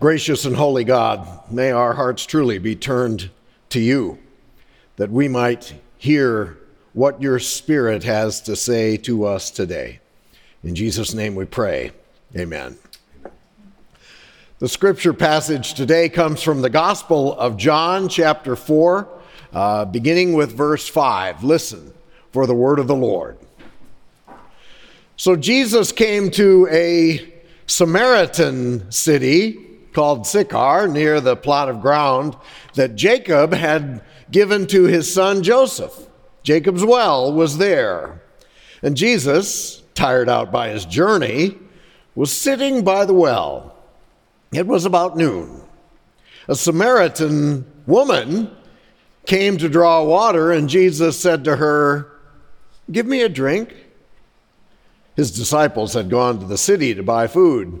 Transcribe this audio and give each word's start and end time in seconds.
Gracious 0.00 0.46
and 0.46 0.56
holy 0.56 0.82
God, 0.82 1.28
may 1.50 1.72
our 1.72 1.92
hearts 1.92 2.24
truly 2.24 2.56
be 2.56 2.74
turned 2.74 3.28
to 3.68 3.78
you, 3.78 4.18
that 4.96 5.10
we 5.10 5.28
might 5.28 5.74
hear 5.98 6.56
what 6.94 7.20
your 7.20 7.38
Spirit 7.38 8.02
has 8.04 8.40
to 8.40 8.56
say 8.56 8.96
to 8.96 9.26
us 9.26 9.50
today. 9.50 10.00
In 10.64 10.74
Jesus' 10.74 11.12
name 11.12 11.34
we 11.34 11.44
pray. 11.44 11.92
Amen. 12.34 12.78
The 14.58 14.70
scripture 14.70 15.12
passage 15.12 15.74
today 15.74 16.08
comes 16.08 16.42
from 16.42 16.62
the 16.62 16.70
Gospel 16.70 17.38
of 17.38 17.58
John, 17.58 18.08
chapter 18.08 18.56
4, 18.56 19.06
uh, 19.52 19.84
beginning 19.84 20.32
with 20.32 20.50
verse 20.50 20.88
5. 20.88 21.44
Listen 21.44 21.92
for 22.32 22.46
the 22.46 22.54
word 22.54 22.78
of 22.78 22.86
the 22.86 22.96
Lord. 22.96 23.36
So 25.18 25.36
Jesus 25.36 25.92
came 25.92 26.30
to 26.30 26.66
a 26.70 27.34
Samaritan 27.66 28.90
city 28.90 29.66
called 29.92 30.26
Sychar 30.26 30.88
near 30.88 31.20
the 31.20 31.36
plot 31.36 31.68
of 31.68 31.80
ground 31.80 32.36
that 32.74 32.96
Jacob 32.96 33.52
had 33.52 34.02
given 34.30 34.66
to 34.68 34.84
his 34.84 35.12
son 35.12 35.42
Joseph. 35.42 36.08
Jacob's 36.42 36.84
well 36.84 37.32
was 37.32 37.58
there. 37.58 38.22
And 38.82 38.96
Jesus, 38.96 39.82
tired 39.94 40.28
out 40.28 40.50
by 40.50 40.68
his 40.70 40.84
journey, 40.84 41.58
was 42.14 42.32
sitting 42.32 42.82
by 42.82 43.04
the 43.04 43.14
well. 43.14 43.76
It 44.52 44.66
was 44.66 44.84
about 44.84 45.16
noon. 45.16 45.62
A 46.48 46.54
Samaritan 46.54 47.64
woman 47.86 48.50
came 49.26 49.58
to 49.58 49.68
draw 49.68 50.02
water, 50.02 50.50
and 50.50 50.68
Jesus 50.68 51.18
said 51.18 51.44
to 51.44 51.56
her, 51.56 52.10
Give 52.90 53.06
me 53.06 53.22
a 53.22 53.28
drink. 53.28 53.74
His 55.14 55.30
disciples 55.30 55.94
had 55.94 56.10
gone 56.10 56.40
to 56.40 56.46
the 56.46 56.58
city 56.58 56.94
to 56.94 57.02
buy 57.02 57.26
food. 57.26 57.80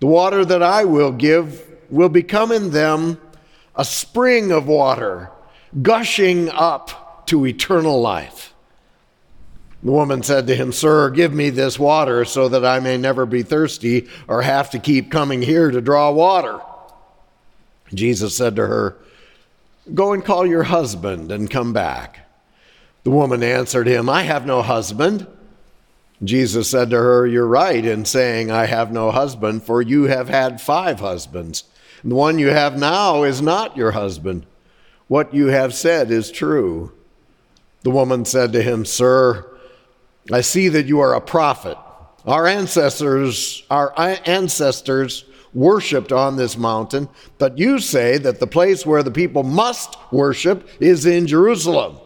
The 0.00 0.06
water 0.06 0.44
that 0.44 0.62
I 0.62 0.84
will 0.84 1.12
give 1.12 1.66
will 1.90 2.08
become 2.08 2.52
in 2.52 2.70
them 2.70 3.20
a 3.76 3.84
spring 3.84 4.50
of 4.50 4.66
water, 4.66 5.30
gushing 5.82 6.48
up 6.48 7.26
to 7.26 7.46
eternal 7.46 8.00
life. 8.00 8.52
The 9.82 9.92
woman 9.92 10.22
said 10.22 10.46
to 10.46 10.54
him, 10.54 10.72
Sir, 10.72 11.10
give 11.10 11.32
me 11.32 11.48
this 11.50 11.78
water 11.78 12.24
so 12.24 12.48
that 12.48 12.64
I 12.64 12.80
may 12.80 12.98
never 12.98 13.24
be 13.24 13.42
thirsty 13.42 14.08
or 14.28 14.42
have 14.42 14.70
to 14.70 14.78
keep 14.78 15.10
coming 15.10 15.40
here 15.40 15.70
to 15.70 15.80
draw 15.80 16.10
water. 16.10 16.60
Jesus 17.94 18.36
said 18.36 18.56
to 18.56 18.66
her, 18.66 18.96
Go 19.94 20.12
and 20.12 20.24
call 20.24 20.46
your 20.46 20.64
husband 20.64 21.32
and 21.32 21.50
come 21.50 21.72
back. 21.72 22.26
The 23.04 23.10
woman 23.10 23.42
answered 23.42 23.86
him, 23.86 24.08
I 24.08 24.22
have 24.22 24.46
no 24.46 24.60
husband. 24.60 25.26
Jesus 26.22 26.68
said 26.68 26.90
to 26.90 26.96
her, 26.96 27.26
You're 27.26 27.46
right 27.46 27.84
in 27.84 28.04
saying, 28.04 28.50
I 28.50 28.66
have 28.66 28.92
no 28.92 29.10
husband, 29.10 29.62
for 29.62 29.80
you 29.80 30.04
have 30.04 30.28
had 30.28 30.60
five 30.60 31.00
husbands. 31.00 31.64
The 32.04 32.14
one 32.14 32.38
you 32.38 32.48
have 32.48 32.78
now 32.78 33.22
is 33.22 33.40
not 33.40 33.76
your 33.76 33.92
husband. 33.92 34.46
What 35.08 35.34
you 35.34 35.46
have 35.46 35.74
said 35.74 36.10
is 36.10 36.30
true. 36.30 36.92
The 37.82 37.90
woman 37.90 38.24
said 38.24 38.52
to 38.52 38.62
him, 38.62 38.84
Sir, 38.84 39.46
I 40.30 40.42
see 40.42 40.68
that 40.68 40.86
you 40.86 41.00
are 41.00 41.14
a 41.14 41.20
prophet. 41.20 41.76
Our 42.26 42.46
ancestors, 42.46 43.64
our 43.70 43.92
ancestors 43.98 45.24
worshiped 45.54 46.12
on 46.12 46.36
this 46.36 46.56
mountain, 46.56 47.08
but 47.38 47.58
you 47.58 47.78
say 47.78 48.18
that 48.18 48.40
the 48.40 48.46
place 48.46 48.84
where 48.84 49.02
the 49.02 49.10
people 49.10 49.42
must 49.42 49.96
worship 50.12 50.68
is 50.80 51.06
in 51.06 51.26
Jerusalem. 51.26 51.98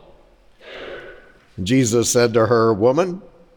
Jesus 1.63 2.11
said 2.11 2.33
to 2.35 2.47
her, 2.47 2.73
Woman, 2.73 3.23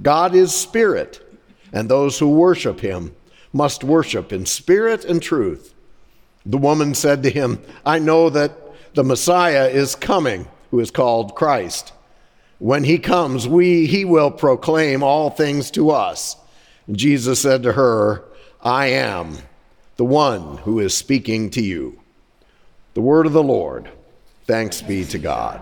God 0.00 0.34
is 0.34 0.54
spirit, 0.54 1.20
and 1.72 1.88
those 1.88 2.18
who 2.18 2.28
worship 2.28 2.80
him 2.80 3.14
must 3.52 3.84
worship 3.84 4.32
in 4.32 4.46
spirit 4.46 5.04
and 5.04 5.22
truth. 5.22 5.74
The 6.46 6.58
woman 6.58 6.94
said 6.94 7.22
to 7.22 7.30
him, 7.30 7.60
I 7.84 7.98
know 7.98 8.30
that 8.30 8.52
the 8.94 9.04
Messiah 9.04 9.68
is 9.68 9.94
coming, 9.94 10.48
who 10.70 10.80
is 10.80 10.90
called 10.90 11.34
Christ. 11.34 11.92
When 12.58 12.84
he 12.84 12.98
comes, 12.98 13.48
we, 13.48 13.86
he 13.86 14.04
will 14.04 14.30
proclaim 14.30 15.02
all 15.02 15.30
things 15.30 15.70
to 15.72 15.90
us. 15.90 16.36
Jesus 16.90 17.40
said 17.40 17.62
to 17.64 17.72
her, 17.72 18.24
I 18.62 18.86
am 18.86 19.38
the 19.96 20.04
one 20.04 20.58
who 20.58 20.80
is 20.80 20.94
speaking 20.94 21.50
to 21.50 21.62
you. 21.62 22.00
The 22.94 23.00
word 23.00 23.26
of 23.26 23.32
the 23.32 23.42
Lord. 23.42 23.88
Thanks 24.46 24.82
be 24.82 25.04
to 25.06 25.18
God. 25.18 25.60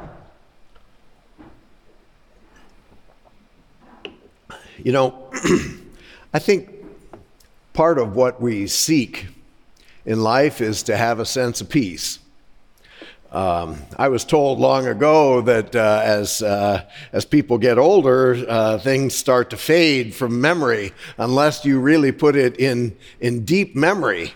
You 4.83 4.93
know, 4.93 5.31
I 6.33 6.39
think 6.39 6.71
part 7.75 7.99
of 7.99 8.17
what 8.17 8.41
we 8.41 8.67
seek 8.67 9.27
in 10.07 10.23
life 10.23 10.63
is 10.63 10.85
to 10.85 10.97
have 10.97 11.21
a 11.21 11.27
sense 11.27 11.61
of 11.61 11.69
peace. 11.69 12.19
Um, 13.31 13.77
I 13.99 14.09
was 14.09 14.25
told 14.25 14.59
long 14.59 14.87
ago 14.87 15.43
that 15.43 15.77
uh, 15.77 16.01
as, 16.03 16.43
uh, 16.43 16.85
as 17.13 17.27
people 17.27 17.59
get 17.59 17.77
older, 17.77 18.43
uh, 18.49 18.79
things 18.79 19.15
start 19.15 19.51
to 19.51 19.59
fade 19.59 20.15
from 20.15 20.41
memory 20.41 20.93
unless 21.19 21.65
you 21.65 21.79
really 21.79 22.11
put 22.11 22.35
it 22.35 22.59
in, 22.59 22.97
in 23.21 23.45
deep 23.45 23.77
memory. 23.77 24.33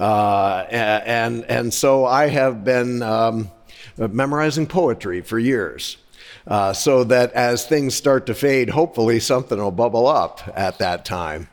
Uh, 0.00 0.64
and, 0.70 1.44
and 1.44 1.72
so 1.72 2.06
I 2.06 2.28
have 2.28 2.64
been 2.64 3.02
um, 3.02 3.50
memorizing 3.98 4.66
poetry 4.66 5.20
for 5.20 5.38
years. 5.38 5.98
Uh, 6.46 6.72
so 6.72 7.04
that 7.04 7.32
as 7.32 7.66
things 7.66 7.94
start 7.94 8.26
to 8.26 8.34
fade, 8.34 8.70
hopefully 8.70 9.20
something 9.20 9.58
will 9.58 9.70
bubble 9.70 10.06
up 10.06 10.40
at 10.54 10.78
that 10.78 11.04
time. 11.04 11.48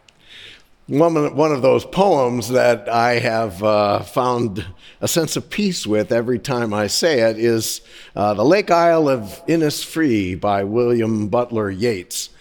One, 0.87 1.35
one 1.35 1.51
of 1.51 1.61
those 1.61 1.85
poems 1.85 2.49
that 2.49 2.89
I 2.89 3.19
have 3.19 3.63
uh, 3.63 3.99
found 3.99 4.65
a 5.01 5.07
sense 5.07 5.35
of 5.35 5.51
peace 5.51 5.85
with 5.85 6.11
every 6.11 6.39
time 6.39 6.73
I 6.73 6.87
say 6.87 7.19
it 7.19 7.37
is 7.37 7.81
uh, 8.15 8.33
The 8.33 8.43
Lake 8.43 8.71
Isle 8.71 9.07
of 9.07 9.45
Innisfree 9.45 10.39
by 10.41 10.63
William 10.63 11.27
Butler 11.27 11.69
Yeats. 11.69 12.31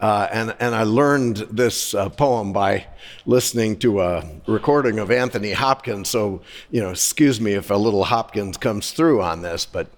Uh, 0.00 0.28
and, 0.30 0.54
and 0.60 0.74
I 0.74 0.84
learned 0.84 1.38
this 1.50 1.94
uh, 1.94 2.08
poem 2.10 2.52
by 2.52 2.86
listening 3.24 3.78
to 3.78 4.02
a 4.02 4.24
recording 4.46 5.00
of 5.00 5.10
Anthony 5.10 5.52
Hopkins. 5.52 6.08
So, 6.08 6.42
you 6.70 6.80
know, 6.80 6.90
excuse 6.90 7.40
me 7.40 7.54
if 7.54 7.70
a 7.70 7.76
little 7.76 8.04
Hopkins 8.04 8.56
comes 8.56 8.92
through 8.92 9.22
on 9.22 9.42
this, 9.42 9.66
but 9.66 9.88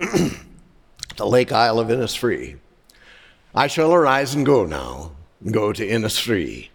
the 1.16 1.26
Lake 1.26 1.52
Isle 1.52 1.78
of 1.78 1.88
Innisfree. 1.88 2.58
I 3.54 3.66
shall 3.66 3.92
arise 3.92 4.34
and 4.34 4.46
go 4.46 4.64
now, 4.64 5.12
and 5.44 5.52
go 5.52 5.72
to 5.72 5.86
Innisfree, 5.86 6.68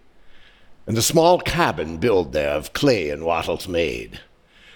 and 0.88 0.98
a 0.98 1.02
small 1.02 1.40
cabin 1.40 1.98
build 1.98 2.34
there 2.34 2.52
of 2.52 2.74
clay 2.74 3.10
and 3.10 3.24
wattles 3.26 3.68
made. 3.68 4.20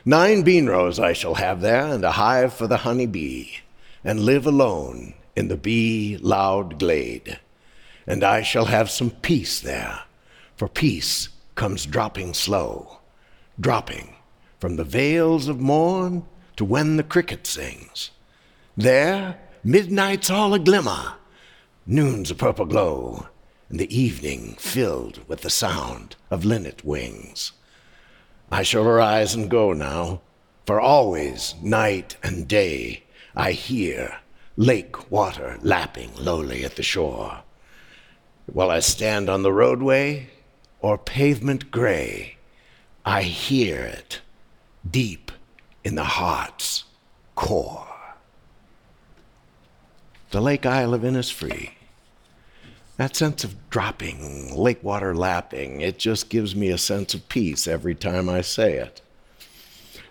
Nine 0.06 0.44
bean 0.44 0.68
rows 0.68 1.00
I 1.00 1.14
shall 1.14 1.36
have 1.36 1.62
there, 1.62 1.86
and 1.86 2.04
a 2.04 2.12
hive 2.12 2.54
for 2.54 2.68
the 2.68 2.78
honey 2.78 3.06
bee, 3.06 3.60
and 4.04 4.22
live 4.22 4.46
alone 4.48 5.14
in 5.36 5.50
the 5.50 5.58
bee 5.58 6.18
loud 6.18 6.80
glade. 6.80 7.40
And 8.08 8.24
I 8.24 8.42
shall 8.42 8.66
have 8.66 8.90
some 8.90 9.12
peace 9.12 9.60
there, 9.60 10.02
for 10.56 10.68
peace 10.68 11.30
comes 11.56 11.86
dropping 11.86 12.34
slow, 12.34 13.00
dropping 13.60 14.16
from 14.60 14.78
the 14.78 14.84
vales 14.84 15.48
of 15.48 15.60
morn 15.60 16.26
to 16.56 16.66
when 16.66 16.98
the 16.98 17.04
cricket 17.04 17.46
sings. 17.46 18.12
There, 18.76 19.38
midnight's 19.64 20.30
all 20.30 20.54
a 20.54 20.60
glimmer, 20.60 21.14
noon's 21.86 22.32
a 22.32 22.36
purple 22.36 22.66
glow, 22.66 23.28
and 23.70 23.80
the 23.80 23.96
evening 23.96 24.56
filled 24.60 25.20
with 25.28 25.42
the 25.42 25.50
sound 25.50 26.16
of 26.32 26.46
linnet 26.46 26.84
wings. 26.86 27.52
I 28.52 28.64
shall 28.64 28.88
arise 28.88 29.36
and 29.36 29.50
go 29.50 29.74
now, 29.74 30.22
for 30.66 30.80
always, 30.80 31.56
night 31.62 32.16
and 32.24 32.48
day, 32.48 33.04
I 33.36 33.52
hear 33.52 34.20
lake 34.56 35.12
water 35.12 35.58
lapping 35.62 36.12
lowly 36.16 36.64
at 36.64 36.76
the 36.76 36.84
shore. 36.84 37.44
While 38.46 38.72
I 38.72 38.80
stand 38.80 39.30
on 39.30 39.44
the 39.44 39.54
roadway 39.54 40.30
or 40.80 40.98
pavement 40.98 41.70
gray, 41.72 42.38
I 43.06 43.24
hear 43.24 43.82
it 43.82 44.22
deep 44.90 45.32
in 45.84 45.96
the 45.96 46.04
heart's 46.04 46.86
core. 47.36 47.89
The 50.32 50.42
Lake 50.42 50.66
Isle 50.66 50.94
of 50.94 51.02
Innisfree. 51.02 51.72
That 52.98 53.16
sense 53.16 53.44
of 53.44 53.70
dropping, 53.72 54.56
lake 54.56 54.84
water 54.84 55.16
lapping, 55.16 55.82
it 55.82 55.98
just 55.98 56.30
gives 56.30 56.56
me 56.56 56.70
a 56.70 56.78
sense 56.78 57.16
of 57.16 57.28
peace 57.30 57.68
every 57.68 57.96
time 57.96 58.30
I 58.30 58.42
say 58.42 58.74
it. 58.74 59.02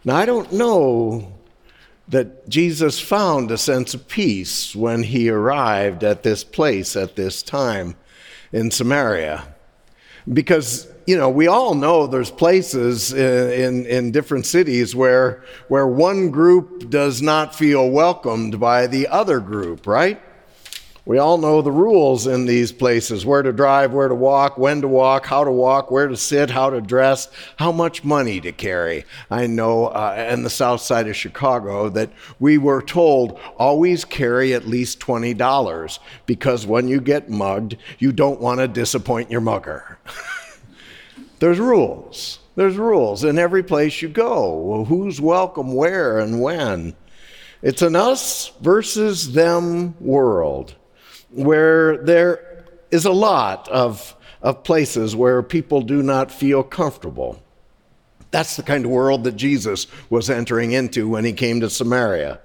Now, 0.04 0.16
I 0.16 0.26
don't 0.26 0.52
know 0.52 1.34
that 2.08 2.48
Jesus 2.48 2.98
found 2.98 3.50
a 3.50 3.58
sense 3.58 3.94
of 3.94 4.08
peace 4.08 4.74
when 4.74 5.04
he 5.04 5.28
arrived 5.28 6.02
at 6.02 6.24
this 6.24 6.42
place 6.42 6.96
at 6.96 7.14
this 7.14 7.40
time 7.40 7.94
in 8.50 8.72
Samaria. 8.72 9.54
Because, 10.32 10.88
you 11.08 11.16
know, 11.16 11.30
we 11.30 11.46
all 11.46 11.74
know 11.74 12.06
there's 12.06 12.30
places 12.30 13.14
in, 13.14 13.50
in, 13.50 13.86
in, 13.86 14.10
different 14.10 14.44
cities 14.44 14.94
where, 14.94 15.42
where 15.68 15.86
one 15.86 16.30
group 16.30 16.90
does 16.90 17.22
not 17.22 17.54
feel 17.54 17.88
welcomed 17.88 18.60
by 18.60 18.86
the 18.86 19.08
other 19.08 19.40
group, 19.40 19.86
right? 19.86 20.20
We 21.06 21.16
all 21.16 21.38
know 21.38 21.62
the 21.62 21.72
rules 21.72 22.26
in 22.26 22.44
these 22.44 22.72
places 22.72 23.24
where 23.24 23.40
to 23.40 23.54
drive, 23.54 23.94
where 23.94 24.08
to 24.08 24.14
walk, 24.14 24.58
when 24.58 24.82
to 24.82 24.88
walk, 24.88 25.24
how 25.24 25.44
to 25.44 25.50
walk, 25.50 25.90
where 25.90 26.08
to 26.08 26.16
sit, 26.18 26.50
how 26.50 26.68
to 26.68 26.82
dress, 26.82 27.28
how 27.56 27.72
much 27.72 28.04
money 28.04 28.38
to 28.42 28.52
carry. 28.52 29.06
I 29.30 29.46
know 29.46 29.86
uh, 29.86 30.28
in 30.30 30.42
the 30.42 30.50
south 30.50 30.82
side 30.82 31.08
of 31.08 31.16
Chicago 31.16 31.88
that 31.88 32.10
we 32.38 32.58
were 32.58 32.82
told 32.82 33.40
always 33.56 34.04
carry 34.04 34.52
at 34.52 34.68
least 34.68 35.00
$20 35.00 35.98
because 36.26 36.66
when 36.66 36.86
you 36.86 37.00
get 37.00 37.30
mugged, 37.30 37.78
you 37.98 38.12
don't 38.12 38.42
want 38.42 38.60
to 38.60 38.68
disappoint 38.68 39.30
your 39.30 39.40
mugger. 39.40 39.98
There's 41.38 41.58
rules. 41.58 42.38
There's 42.56 42.76
rules 42.76 43.24
in 43.24 43.38
every 43.38 43.62
place 43.62 44.02
you 44.02 44.08
go. 44.08 44.84
Who's 44.88 45.20
welcome 45.20 45.74
where 45.74 46.18
and 46.18 46.40
when. 46.40 46.96
It's 47.62 47.82
an 47.82 47.96
us 47.96 48.52
versus 48.60 49.32
them 49.32 49.94
world 50.00 50.74
where 51.30 51.98
there 51.98 52.64
is 52.90 53.04
a 53.04 53.12
lot 53.12 53.68
of, 53.68 54.16
of 54.42 54.64
places 54.64 55.14
where 55.14 55.42
people 55.42 55.82
do 55.82 56.02
not 56.02 56.30
feel 56.32 56.62
comfortable. 56.62 57.42
That's 58.30 58.56
the 58.56 58.62
kind 58.62 58.84
of 58.84 58.90
world 58.90 59.24
that 59.24 59.36
Jesus 59.36 59.86
was 60.10 60.30
entering 60.30 60.72
into 60.72 61.08
when 61.08 61.24
he 61.24 61.32
came 61.32 61.60
to 61.60 61.70
Samaria. 61.70 62.40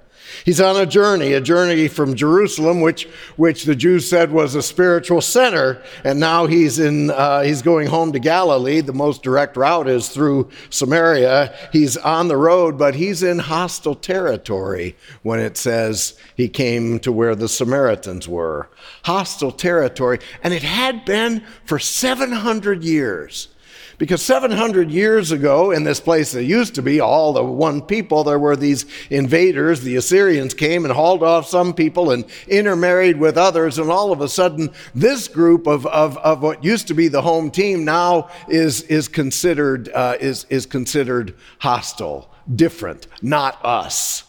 He's 0.46 0.62
on 0.62 0.76
a 0.76 0.86
journey, 0.86 1.34
a 1.34 1.42
journey 1.42 1.88
from 1.88 2.16
Jerusalem, 2.16 2.82
which, 2.82 3.06
which 3.36 3.64
the 3.64 3.76
Jews 3.76 4.10
said 4.10 4.32
was 4.32 4.56
a 4.56 4.62
spiritual 4.62 5.22
center, 5.22 5.82
and 6.04 6.20
now 6.20 6.46
he's, 6.46 6.80
in, 6.80 7.12
uh, 7.12 7.42
he's 7.42 7.62
going 7.62 7.88
home 7.88 8.12
to 8.12 8.20
Galilee. 8.20 8.82
The 8.82 8.94
most 8.94 9.24
direct 9.24 9.58
route 9.58 9.88
is 9.88 10.10
through 10.10 10.50
Samaria. 10.70 11.56
He's 11.72 11.98
on 11.98 12.28
the 12.28 12.38
road, 12.38 12.78
but 12.78 12.96
he's 12.96 13.24
in 13.24 13.40
hostile 13.40 13.96
territory 13.96 14.96
when 15.22 15.40
it 15.40 15.58
says 15.58 16.18
he 16.36 16.50
came 16.50 17.00
to 17.00 17.12
where 17.12 17.36
the 17.36 17.50
Samaritans 17.50 18.28
were. 18.28 18.70
Hostile 19.04 19.52
territory, 19.52 20.20
and 20.44 20.54
it 20.54 20.64
had 20.64 21.06
been 21.06 21.44
for 21.66 21.80
700 21.80 22.84
years. 22.84 23.50
Because 23.98 24.22
700 24.22 24.90
years 24.90 25.32
ago, 25.32 25.72
in 25.72 25.84
this 25.84 26.00
place 26.00 26.32
that 26.32 26.44
used 26.44 26.76
to 26.76 26.82
be 26.82 27.00
all 27.00 27.34
the 27.34 27.44
one 27.44 27.82
people, 27.82 28.24
there 28.24 28.40
were 28.40 28.56
these 28.56 28.86
invaders. 29.10 29.82
The 29.82 29.96
Assyrians 29.96 30.54
came 30.54 30.86
and 30.86 30.94
hauled 30.94 31.24
off 31.24 31.48
some 31.48 31.74
people 31.74 32.12
and 32.12 32.26
intermarried 32.48 33.18
with 33.18 33.38
others. 33.38 33.78
And 33.78 33.90
all 33.90 34.12
of 34.12 34.22
a 34.22 34.28
sudden, 34.28 34.72
this 34.96 35.28
group 35.28 35.68
of, 35.68 35.86
of, 35.88 36.18
of 36.18 36.42
what 36.42 36.64
used 36.64 36.88
to 36.88 36.94
be 36.94 37.08
the 37.08 37.22
home 37.22 37.52
team 37.52 37.86
now 37.86 38.30
is, 38.48 38.82
is, 38.84 39.08
considered, 39.08 39.90
uh, 39.90 40.18
is, 40.20 40.46
is 40.50 40.66
considered 40.66 41.36
hostile, 41.60 42.30
different, 42.56 43.08
not 43.22 43.64
us. 43.64 44.24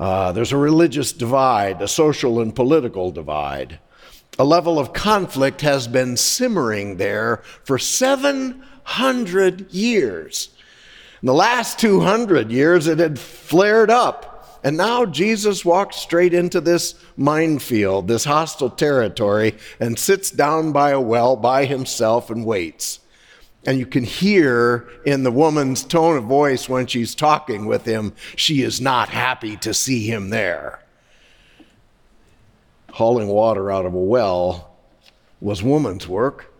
Uh, 0.00 0.32
there's 0.32 0.50
a 0.50 0.56
religious 0.56 1.12
divide, 1.12 1.82
a 1.82 1.86
social 1.86 2.40
and 2.40 2.56
political 2.56 3.10
divide. 3.10 3.78
A 4.38 4.44
level 4.44 4.78
of 4.78 4.94
conflict 4.94 5.60
has 5.60 5.86
been 5.86 6.16
simmering 6.16 6.96
there 6.96 7.42
for 7.64 7.78
seven 7.78 8.64
hundred 8.82 9.70
years. 9.72 10.48
In 11.20 11.26
the 11.26 11.34
last 11.34 11.78
200 11.78 12.50
years, 12.50 12.86
it 12.86 12.98
had 12.98 13.18
flared 13.18 13.90
up. 13.90 14.58
And 14.64 14.78
now 14.78 15.04
Jesus 15.04 15.66
walks 15.66 15.96
straight 15.96 16.32
into 16.32 16.62
this 16.62 16.94
minefield, 17.14 18.08
this 18.08 18.24
hostile 18.24 18.70
territory, 18.70 19.54
and 19.78 19.98
sits 19.98 20.30
down 20.30 20.72
by 20.72 20.90
a 20.90 21.00
well 21.00 21.36
by 21.36 21.66
himself 21.66 22.30
and 22.30 22.46
waits. 22.46 23.00
And 23.66 23.78
you 23.78 23.86
can 23.86 24.04
hear 24.04 24.88
in 25.04 25.22
the 25.22 25.30
woman's 25.30 25.84
tone 25.84 26.16
of 26.16 26.24
voice 26.24 26.68
when 26.68 26.86
she's 26.86 27.14
talking 27.14 27.66
with 27.66 27.84
him, 27.84 28.14
she 28.36 28.62
is 28.62 28.80
not 28.80 29.10
happy 29.10 29.56
to 29.58 29.74
see 29.74 30.06
him 30.06 30.30
there. 30.30 30.82
Hauling 32.92 33.28
water 33.28 33.70
out 33.70 33.84
of 33.84 33.94
a 33.94 33.98
well 33.98 34.74
was 35.40 35.62
woman's 35.62 36.08
work 36.08 36.50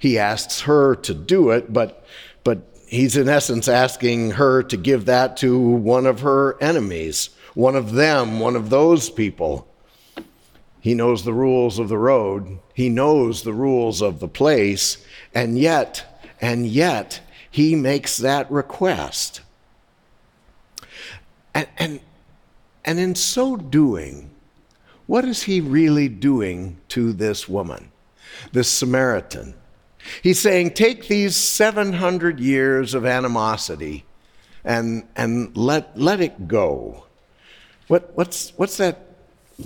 he 0.00 0.18
asks 0.18 0.62
her 0.62 0.96
to 0.96 1.14
do 1.14 1.50
it, 1.50 1.72
but, 1.72 2.04
but 2.42 2.62
he's 2.88 3.18
in 3.18 3.28
essence 3.28 3.68
asking 3.68 4.32
her 4.32 4.62
to 4.64 4.76
give 4.78 5.04
that 5.04 5.36
to 5.36 5.58
one 5.58 6.06
of 6.06 6.20
her 6.20 6.60
enemies, 6.60 7.28
one 7.52 7.76
of 7.76 7.92
them, 7.92 8.40
one 8.40 8.56
of 8.56 8.70
those 8.70 9.10
people. 9.10 9.68
He 10.80 10.94
knows 10.94 11.22
the 11.22 11.34
rules 11.34 11.78
of 11.78 11.90
the 11.90 11.98
road, 11.98 12.58
he 12.72 12.88
knows 12.88 13.42
the 13.42 13.52
rules 13.52 14.00
of 14.00 14.20
the 14.20 14.28
place, 14.28 15.04
and 15.34 15.58
yet, 15.58 16.09
and 16.40 16.66
yet, 16.66 17.20
he 17.50 17.74
makes 17.74 18.16
that 18.18 18.50
request. 18.50 19.40
And, 21.54 21.68
and, 21.78 22.00
and 22.84 22.98
in 22.98 23.14
so 23.14 23.56
doing, 23.56 24.30
what 25.06 25.24
is 25.24 25.42
he 25.42 25.60
really 25.60 26.08
doing 26.08 26.78
to 26.88 27.12
this 27.12 27.48
woman, 27.48 27.90
this 28.52 28.68
Samaritan? 28.68 29.54
He's 30.22 30.40
saying, 30.40 30.70
take 30.70 31.08
these 31.08 31.36
700 31.36 32.40
years 32.40 32.94
of 32.94 33.04
animosity 33.04 34.04
and, 34.64 35.06
and 35.16 35.54
let, 35.56 35.98
let 35.98 36.20
it 36.20 36.48
go. 36.48 37.04
What, 37.88 38.12
what's, 38.14 38.50
what's 38.56 38.76
that 38.78 39.06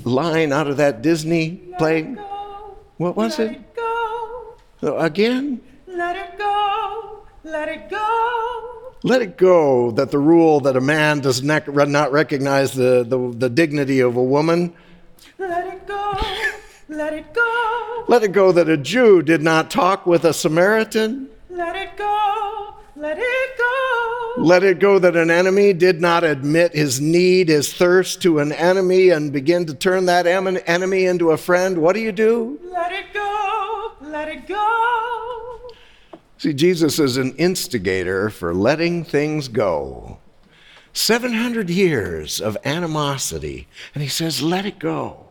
line 0.04 0.52
out 0.52 0.66
of 0.66 0.78
that 0.78 1.02
Disney 1.02 1.60
play? 1.78 2.02
What 2.96 3.16
was 3.16 3.38
let 3.38 3.52
it? 3.52 3.56
it 3.56 3.76
go. 3.76 4.98
Again? 4.98 5.60
Let 5.94 6.16
it 6.16 6.36
go. 6.36 7.22
Let 7.44 7.68
it 7.68 7.88
go. 7.88 8.94
Let 9.04 9.22
it 9.22 9.36
go 9.36 9.92
that 9.92 10.10
the 10.10 10.18
rule 10.18 10.60
that 10.60 10.76
a 10.76 10.80
man 10.80 11.20
does 11.20 11.42
not 11.42 11.68
recognize 11.68 12.72
the, 12.72 13.04
the, 13.06 13.32
the 13.36 13.48
dignity 13.48 14.00
of 14.00 14.16
a 14.16 14.22
woman. 14.22 14.72
Let 15.38 15.66
it 15.66 15.86
go. 15.86 16.18
Let 16.88 17.12
it 17.12 17.32
go. 17.32 18.04
Let 18.08 18.24
it 18.24 18.32
go 18.32 18.50
that 18.52 18.68
a 18.68 18.76
Jew 18.76 19.22
did 19.22 19.40
not 19.40 19.70
talk 19.70 20.04
with 20.04 20.24
a 20.24 20.32
Samaritan. 20.32 21.28
Let 21.48 21.76
it 21.76 21.96
go. 21.96 22.74
Let 22.96 23.18
it 23.18 23.58
go. 23.58 24.32
Let 24.38 24.64
it 24.64 24.80
go 24.80 24.98
that 24.98 25.14
an 25.14 25.30
enemy 25.30 25.72
did 25.74 26.00
not 26.00 26.24
admit 26.24 26.74
his 26.74 27.00
need, 27.00 27.48
his 27.48 27.72
thirst 27.72 28.20
to 28.22 28.40
an 28.40 28.50
enemy 28.50 29.10
and 29.10 29.32
begin 29.32 29.64
to 29.66 29.74
turn 29.74 30.06
that 30.06 30.26
enemy 30.26 31.04
into 31.04 31.30
a 31.30 31.36
friend. 31.36 31.78
What 31.78 31.94
do 31.94 32.00
you 32.00 32.10
do? 32.10 32.58
Let 32.64 32.90
it 32.90 33.12
go. 33.12 33.92
Let 34.00 34.28
it 34.28 34.48
go. 34.48 35.60
See, 36.38 36.52
Jesus 36.52 36.98
is 36.98 37.16
an 37.16 37.34
instigator 37.36 38.28
for 38.28 38.54
letting 38.54 39.04
things 39.04 39.48
go. 39.48 40.18
700 40.92 41.70
years 41.70 42.40
of 42.40 42.56
animosity, 42.64 43.66
and 43.94 44.02
he 44.02 44.08
says, 44.08 44.42
let 44.42 44.66
it 44.66 44.78
go. 44.78 45.23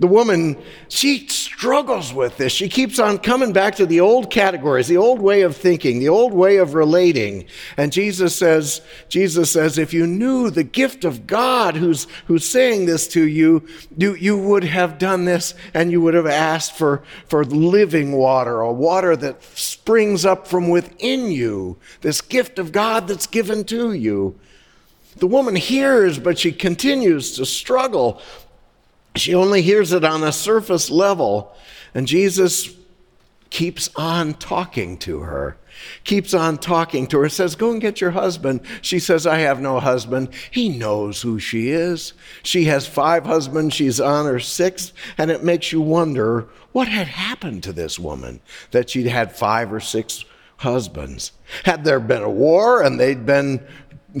The 0.00 0.06
woman, 0.06 0.56
she 0.88 1.26
struggles 1.26 2.12
with 2.12 2.36
this. 2.36 2.52
She 2.52 2.68
keeps 2.68 3.00
on 3.00 3.18
coming 3.18 3.52
back 3.52 3.74
to 3.76 3.86
the 3.86 3.98
old 3.98 4.30
categories, 4.30 4.86
the 4.86 4.96
old 4.96 5.20
way 5.20 5.42
of 5.42 5.56
thinking, 5.56 5.98
the 5.98 6.08
old 6.08 6.32
way 6.32 6.58
of 6.58 6.74
relating. 6.74 7.46
And 7.76 7.92
Jesus 7.92 8.36
says, 8.36 8.80
Jesus 9.08 9.50
says, 9.50 9.76
if 9.76 9.92
you 9.92 10.06
knew 10.06 10.50
the 10.50 10.62
gift 10.62 11.04
of 11.04 11.26
God 11.26 11.74
who's, 11.74 12.06
who's 12.26 12.48
saying 12.48 12.86
this 12.86 13.08
to 13.08 13.26
you, 13.26 13.66
you, 13.96 14.14
you 14.14 14.38
would 14.38 14.62
have 14.62 14.98
done 14.98 15.24
this 15.24 15.54
and 15.74 15.90
you 15.90 16.00
would 16.02 16.14
have 16.14 16.26
asked 16.26 16.76
for, 16.76 17.02
for 17.26 17.44
living 17.44 18.12
water, 18.12 18.62
or 18.62 18.72
water 18.72 19.16
that 19.16 19.42
springs 19.42 20.24
up 20.24 20.46
from 20.46 20.68
within 20.68 21.32
you, 21.32 21.76
this 22.02 22.20
gift 22.20 22.60
of 22.60 22.70
God 22.70 23.08
that's 23.08 23.26
given 23.26 23.64
to 23.64 23.92
you. 23.92 24.38
The 25.16 25.26
woman 25.26 25.56
hears, 25.56 26.20
but 26.20 26.38
she 26.38 26.52
continues 26.52 27.32
to 27.32 27.44
struggle. 27.44 28.22
She 29.20 29.34
only 29.34 29.62
hears 29.62 29.92
it 29.92 30.04
on 30.04 30.22
a 30.22 30.32
surface 30.32 30.90
level. 30.90 31.54
And 31.94 32.06
Jesus 32.06 32.74
keeps 33.50 33.88
on 33.96 34.34
talking 34.34 34.98
to 34.98 35.20
her, 35.20 35.56
keeps 36.04 36.34
on 36.34 36.58
talking 36.58 37.06
to 37.08 37.20
her, 37.20 37.28
says, 37.28 37.54
Go 37.54 37.70
and 37.70 37.80
get 37.80 38.00
your 38.00 38.10
husband. 38.10 38.60
She 38.82 38.98
says, 38.98 39.26
I 39.26 39.38
have 39.38 39.60
no 39.60 39.80
husband. 39.80 40.30
He 40.50 40.68
knows 40.68 41.22
who 41.22 41.38
she 41.38 41.70
is. 41.70 42.12
She 42.42 42.64
has 42.64 42.86
five 42.86 43.24
husbands, 43.24 43.74
she's 43.74 44.00
on 44.00 44.26
her 44.26 44.40
sixth, 44.40 44.92
and 45.16 45.30
it 45.30 45.42
makes 45.42 45.72
you 45.72 45.80
wonder 45.80 46.48
what 46.72 46.88
had 46.88 47.06
happened 47.06 47.62
to 47.64 47.72
this 47.72 47.98
woman 47.98 48.40
that 48.70 48.90
she'd 48.90 49.06
had 49.06 49.34
five 49.34 49.72
or 49.72 49.80
six 49.80 50.24
husbands. 50.58 51.32
Had 51.64 51.84
there 51.84 52.00
been 52.00 52.22
a 52.22 52.30
war 52.30 52.82
and 52.82 53.00
they'd 53.00 53.24
been 53.24 53.66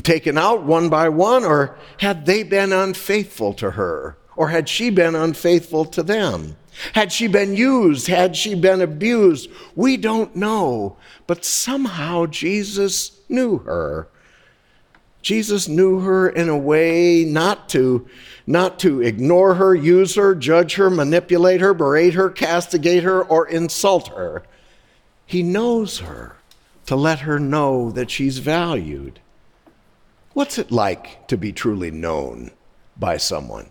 taken 0.02 0.38
out 0.38 0.62
one 0.62 0.88
by 0.88 1.08
one, 1.08 1.44
or 1.44 1.76
had 1.98 2.26
they 2.26 2.42
been 2.42 2.72
unfaithful 2.72 3.54
to 3.54 3.72
her? 3.72 4.16
Or 4.38 4.50
had 4.50 4.68
she 4.68 4.90
been 4.90 5.16
unfaithful 5.16 5.84
to 5.86 6.00
them? 6.00 6.54
Had 6.92 7.12
she 7.12 7.26
been 7.26 7.56
used? 7.56 8.06
Had 8.06 8.36
she 8.36 8.54
been 8.54 8.80
abused? 8.80 9.50
We 9.74 9.96
don't 9.96 10.36
know. 10.36 10.96
But 11.26 11.44
somehow 11.44 12.26
Jesus 12.26 13.18
knew 13.28 13.58
her. 13.58 14.06
Jesus 15.22 15.66
knew 15.66 15.98
her 15.98 16.28
in 16.28 16.48
a 16.48 16.56
way 16.56 17.24
not 17.24 17.68
to, 17.70 18.06
not 18.46 18.78
to 18.78 19.02
ignore 19.02 19.54
her, 19.54 19.74
use 19.74 20.14
her, 20.14 20.36
judge 20.36 20.76
her, 20.76 20.88
manipulate 20.88 21.60
her, 21.60 21.74
berate 21.74 22.14
her, 22.14 22.30
castigate 22.30 23.02
her, 23.02 23.24
or 23.24 23.48
insult 23.48 24.06
her. 24.06 24.44
He 25.26 25.42
knows 25.42 25.98
her 25.98 26.36
to 26.86 26.94
let 26.94 27.18
her 27.20 27.40
know 27.40 27.90
that 27.90 28.08
she's 28.08 28.38
valued. 28.38 29.18
What's 30.32 30.58
it 30.58 30.70
like 30.70 31.26
to 31.26 31.36
be 31.36 31.50
truly 31.50 31.90
known 31.90 32.52
by 32.96 33.16
someone? 33.16 33.70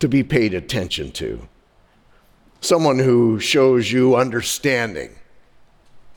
To 0.00 0.08
be 0.08 0.22
paid 0.22 0.54
attention 0.54 1.12
to. 1.12 1.48
Someone 2.60 2.98
who 2.98 3.38
shows 3.38 3.92
you 3.92 4.16
understanding 4.16 5.16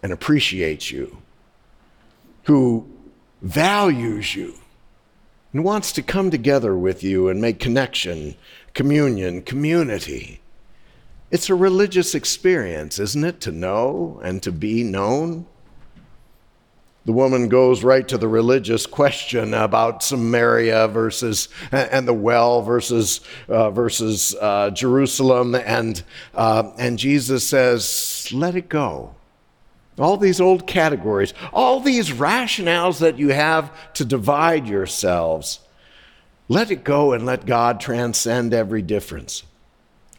and 0.02 0.12
appreciates 0.12 0.92
you, 0.92 1.18
who 2.44 2.88
values 3.42 4.36
you 4.36 4.56
and 5.54 5.64
wants 5.64 5.92
to 5.94 6.02
come 6.02 6.32
together 6.32 6.76
with 6.76 7.04
you 7.04 7.30
and 7.30 7.42
make 7.42 7.60
connection, 7.60 8.36
communion, 8.74 9.42
community. 9.42 10.42
It's 11.32 11.50
a 11.50 11.56
religious 11.56 12.16
experience, 12.16 13.00
isn't 13.00 13.24
it, 13.24 13.42
to 13.42 13.52
know 13.52 14.20
and 14.24 14.42
to 14.44 14.52
be 14.52 14.84
known? 14.84 15.46
The 17.08 17.14
woman 17.14 17.48
goes 17.48 17.86
right 17.86 18.06
to 18.06 18.18
the 18.18 18.28
religious 18.28 18.86
question 18.86 19.54
about 19.54 20.04
Samaria 20.04 20.90
versus 20.90 21.48
and 21.72 22.06
the 22.06 22.14
well 22.14 22.62
versus 22.62 23.22
uh, 23.48 23.72
versus 23.72 24.36
uh, 24.42 24.72
Jerusalem, 24.72 25.56
and 25.56 26.04
uh, 26.36 26.70
and 26.78 27.00
Jesus 27.00 27.48
says, 27.48 28.28
"Let 28.34 28.58
it 28.58 28.68
go." 28.68 29.16
All 29.98 30.18
these 30.18 30.42
old 30.42 30.68
categories, 30.68 31.34
all 31.54 31.80
these 31.80 32.10
rationales 32.10 33.00
that 33.00 33.18
you 33.18 33.30
have 33.30 33.72
to 33.94 34.04
divide 34.04 34.68
yourselves, 34.68 35.62
let 36.50 36.72
it 36.72 36.84
go 36.84 37.14
and 37.14 37.26
let 37.26 37.46
God 37.46 37.80
transcend 37.80 38.54
every 38.54 38.82
difference. 38.82 39.44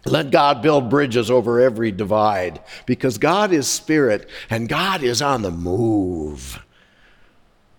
Let 0.06 0.30
God 0.30 0.62
build 0.62 0.88
bridges 0.88 1.30
over 1.30 1.60
every 1.60 1.92
divide 1.92 2.62
because 2.86 3.18
God 3.18 3.52
is 3.52 3.68
spirit 3.68 4.26
and 4.48 4.70
God 4.70 5.02
is 5.02 5.20
on 5.20 5.42
the 5.42 5.50
move. 5.50 6.64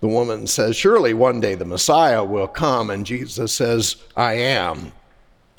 The 0.02 0.08
woman 0.08 0.48
says, 0.48 0.76
Surely 0.76 1.14
one 1.14 1.40
day 1.40 1.56
the 1.56 1.66
Messiah 1.66 2.24
will 2.24 2.48
come. 2.48 2.90
And 2.90 3.06
Jesus 3.06 3.54
says, 3.54 3.98
I 4.16 4.34
am. 4.34 4.92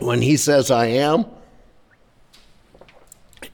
When 0.00 0.22
he 0.22 0.36
says, 0.36 0.70
I 0.70 0.86
am, 0.86 1.26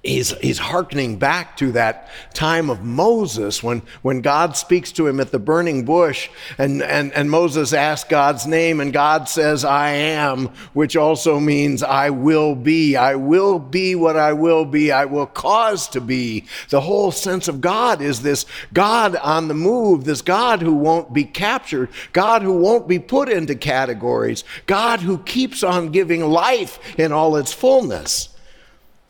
he's, 0.07 0.31
he's 0.39 0.59
hearkening 0.59 1.19
back 1.19 1.57
to 1.59 1.73
that 1.73 2.09
time 2.33 2.71
of 2.71 2.83
Moses 2.83 3.63
when, 3.63 3.83
when 4.03 4.21
God 4.21 4.57
speaks 4.57 4.93
to 4.93 5.07
him 5.07 5.21
at 5.21 5.33
the 5.33 5.39
burning 5.39 5.85
bush 5.85 6.29
and, 6.59 6.83
and, 6.83 7.13
and 7.13 7.31
Moses 7.31 7.73
asks 7.73 8.09
God's 8.09 8.47
name 8.47 8.81
and 8.81 8.93
God 8.93 9.29
says, 9.29 9.65
I 9.65 9.91
am, 9.91 10.49
which 10.73 10.97
also 10.97 11.41
means 11.41 11.83
I 11.83 12.11
will 12.11 12.55
be. 12.55 12.97
I 12.97 13.17
will 13.17 13.59
be 13.59 13.95
what 13.95 14.17
I 14.17 14.33
will 14.33 14.65
be. 14.65 14.93
I 14.93 15.05
will 15.05 15.27
cause 15.27 15.89
to 15.89 16.01
be. 16.01 16.45
The 16.69 16.81
whole 16.81 17.11
sense 17.11 17.49
of 17.49 17.61
God 17.61 18.01
is 18.01 18.23
this 18.23 18.47
God 18.73 19.17
on 19.17 19.49
the 19.49 19.55
move, 19.55 20.05
this 20.05 20.23
God 20.23 20.63
who 20.63 20.75
won't 20.75 21.13
be 21.13 21.25
captured, 21.25 21.91
God 22.13 22.43
who 22.43 22.59
won't 22.59 22.89
be 22.89 22.99
put 22.99 23.29
into 23.29 23.55
categories, 23.55 24.45
God 24.67 25.01
who 25.01 25.19
keeps 25.19 25.63
on 25.63 25.91
giving 25.91 26.23
life 26.23 26.79
in 26.99 27.13
all 27.13 27.37
its 27.37 27.53
fullness. 27.53 28.36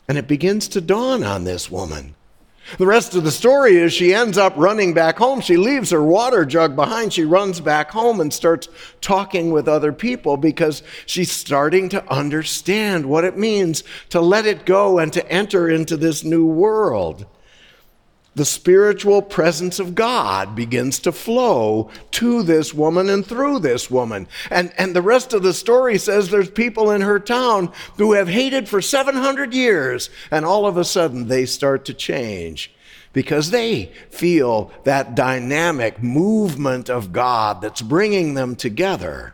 And 0.07 0.17
it 0.17 0.27
begins 0.27 0.67
to 0.69 0.81
dawn 0.81 1.23
on 1.23 1.43
this 1.43 1.69
woman. 1.69 2.15
The 2.77 2.85
rest 2.85 3.15
of 3.15 3.23
the 3.23 3.31
story 3.31 3.77
is 3.77 3.93
she 3.93 4.13
ends 4.13 4.37
up 4.37 4.53
running 4.57 4.93
back 4.93 5.17
home. 5.17 5.39
She 5.39 5.55
leaves 5.55 5.91
her 5.91 6.03
water 6.03 6.45
jug 6.45 6.75
behind. 6.75 7.13
She 7.13 7.23
runs 7.23 7.61
back 7.61 7.91
home 7.91 8.19
and 8.19 8.33
starts 8.33 8.67
talking 8.99 9.51
with 9.51 9.69
other 9.69 9.93
people 9.93 10.35
because 10.35 10.83
she's 11.05 11.31
starting 11.31 11.87
to 11.89 12.05
understand 12.11 13.05
what 13.05 13.23
it 13.23 13.37
means 13.37 13.85
to 14.09 14.19
let 14.19 14.45
it 14.45 14.65
go 14.65 14.99
and 14.99 15.13
to 15.13 15.31
enter 15.31 15.69
into 15.69 15.95
this 15.95 16.25
new 16.25 16.45
world 16.45 17.25
the 18.37 18.45
spiritual 18.45 19.23
presence 19.23 19.79
of 19.79 19.95
God 19.95 20.55
begins 20.55 20.99
to 20.99 21.11
flow 21.11 21.89
to 22.11 22.43
this 22.43 22.71
woman 22.71 23.09
and 23.09 23.25
through 23.25 23.57
this 23.59 23.89
woman. 23.89 24.27
And, 24.51 24.71
and 24.77 24.95
the 24.95 25.01
rest 25.01 25.33
of 25.33 25.41
the 25.41 25.55
story 25.55 25.97
says 25.97 26.29
there's 26.29 26.51
people 26.51 26.91
in 26.91 27.01
her 27.01 27.19
town 27.19 27.73
who 27.97 28.13
have 28.13 28.27
hated 28.27 28.69
for 28.69 28.79
700 28.79 29.55
years, 29.55 30.11
and 30.29 30.45
all 30.45 30.67
of 30.67 30.77
a 30.77 30.85
sudden 30.85 31.27
they 31.27 31.47
start 31.47 31.83
to 31.85 31.95
change 31.95 32.71
because 33.11 33.49
they 33.49 33.91
feel 34.11 34.71
that 34.83 35.15
dynamic 35.15 36.03
movement 36.03 36.91
of 36.91 37.11
God 37.11 37.59
that's 37.59 37.81
bringing 37.81 38.35
them 38.35 38.55
together. 38.55 39.33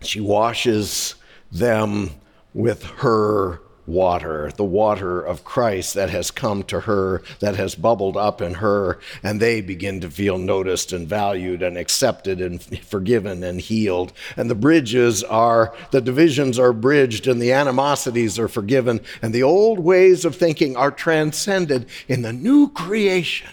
She 0.00 0.20
washes 0.20 1.16
them 1.52 2.12
with 2.54 2.82
her 2.82 3.60
water, 3.86 4.50
the 4.56 4.64
water 4.64 5.20
of 5.20 5.44
Christ 5.44 5.94
that 5.94 6.10
has 6.10 6.30
come 6.30 6.62
to 6.64 6.80
her, 6.80 7.22
that 7.40 7.56
has 7.56 7.74
bubbled 7.74 8.16
up 8.16 8.40
in 8.40 8.54
her, 8.54 8.98
and 9.22 9.40
they 9.40 9.60
begin 9.60 10.00
to 10.00 10.10
feel 10.10 10.38
noticed 10.38 10.92
and 10.92 11.08
valued 11.08 11.62
and 11.62 11.76
accepted 11.76 12.40
and 12.40 12.62
forgiven 12.84 13.42
and 13.42 13.60
healed. 13.60 14.12
And 14.36 14.50
the 14.50 14.54
bridges 14.54 15.24
are, 15.24 15.74
the 15.90 16.00
divisions 16.00 16.58
are 16.58 16.72
bridged 16.72 17.26
and 17.26 17.40
the 17.40 17.52
animosities 17.52 18.38
are 18.38 18.48
forgiven, 18.48 19.00
and 19.22 19.34
the 19.34 19.42
old 19.42 19.78
ways 19.78 20.24
of 20.24 20.36
thinking 20.36 20.76
are 20.76 20.90
transcended 20.90 21.86
in 22.08 22.22
the 22.22 22.32
new 22.32 22.68
creation 22.70 23.48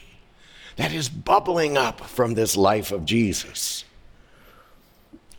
that 0.76 0.94
is 0.94 1.10
bubbling 1.10 1.78
up 1.78 2.02
from 2.02 2.36
this 2.36 2.56
life 2.56 2.92
of 2.92 3.06
Jesus. 3.06 3.84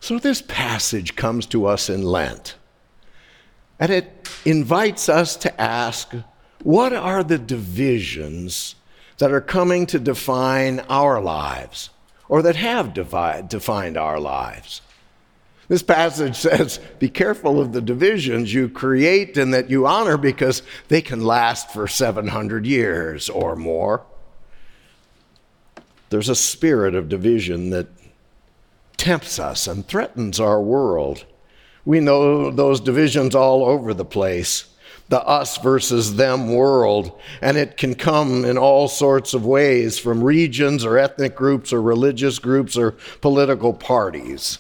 So, 0.01 0.19
this 0.19 0.43
passage 0.43 1.17
comes 1.17 1.47
to 1.47 1.67
us 1.67 1.89
in 1.89 2.03
Lent. 2.03 2.55
And 3.81 3.93
it 3.93 4.29
invites 4.45 5.09
us 5.09 5.37
to 5.37 5.61
ask 5.61 6.13
what 6.63 6.93
are 6.93 7.23
the 7.23 7.39
divisions 7.39 8.75
that 9.19 9.33
are 9.33 9.41
coming 9.41 9.87
to 9.87 9.99
define 9.99 10.81
our 10.89 11.21
lives 11.21 11.91
or 12.29 12.43
that 12.43 12.57
have 12.57 12.93
divide, 12.93 13.49
defined 13.49 13.97
our 13.97 14.19
lives? 14.19 14.81
This 15.69 15.83
passage 15.83 16.37
says, 16.37 16.81
Be 16.99 17.11
careful 17.11 17.61
of 17.61 17.73
the 17.73 17.83
divisions 17.83 18.53
you 18.53 18.69
create 18.69 19.37
and 19.37 19.53
that 19.53 19.71
you 19.71 19.87
honor 19.87 20.17
because 20.17 20.63
they 20.89 21.03
can 21.03 21.23
last 21.23 21.71
for 21.71 21.87
700 21.87 22.67
years 22.67 23.29
or 23.29 23.55
more. 23.55 24.05
There's 26.11 26.31
a 26.31 26.35
spirit 26.35 26.95
of 26.95 27.11
division 27.11 27.69
that 27.71 27.89
tempts 28.97 29.39
us 29.39 29.67
and 29.67 29.87
threatens 29.87 30.41
our 30.41 30.61
world. 30.61 31.27
We 31.89 32.01
know 32.01 32.51
those 32.51 32.81
divisions 32.81 33.35
all 33.35 33.65
over 33.65 33.95
the 33.95 34.05
place 34.05 34.67
the 35.09 35.25
us 35.25 35.57
versus 35.57 36.17
them 36.17 36.53
world, 36.53 37.19
and 37.41 37.57
it 37.57 37.79
can 37.79 37.95
come 37.95 38.45
in 38.45 38.59
all 38.59 38.89
sorts 38.89 39.33
of 39.33 39.47
ways 39.47 39.99
from 39.99 40.23
regions 40.23 40.85
or 40.85 40.99
ethnic 40.99 41.35
groups 41.35 41.73
or 41.73 41.81
religious 41.81 42.39
groups 42.39 42.77
or 42.77 42.91
political 43.23 43.73
parties. 43.73 44.59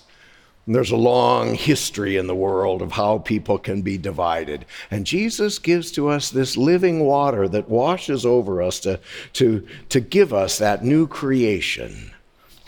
And 0.64 0.74
there's 0.74 0.90
a 0.90 0.96
long 0.96 1.54
history 1.54 2.16
in 2.16 2.28
the 2.28 2.34
world 2.34 2.80
of 2.80 2.92
how 2.92 3.18
people 3.18 3.58
can 3.58 3.82
be 3.82 3.98
divided. 3.98 4.64
And 4.90 5.04
Jesus 5.04 5.58
gives 5.58 5.92
to 5.92 6.08
us 6.08 6.30
this 6.30 6.56
living 6.56 7.00
water 7.00 7.46
that 7.46 7.68
washes 7.68 8.24
over 8.24 8.62
us 8.62 8.80
to, 8.80 9.00
to, 9.34 9.68
to 9.90 10.00
give 10.00 10.32
us 10.32 10.56
that 10.56 10.82
new 10.82 11.06
creation, 11.06 12.10